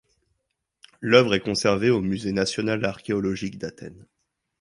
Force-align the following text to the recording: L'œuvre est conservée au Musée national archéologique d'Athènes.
L'œuvre 0.99 1.35
est 1.35 1.41
conservée 1.41 1.91
au 1.91 2.01
Musée 2.01 2.31
national 2.31 2.83
archéologique 2.85 3.59
d'Athènes. 3.59 4.07